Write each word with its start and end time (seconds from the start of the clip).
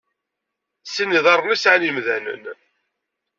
Sin 0.91 1.07
n 1.09 1.15
yiḍaṛṛen 1.15 1.53
i 1.55 1.57
sɛan 1.57 1.85
yemdanen. 1.87 2.43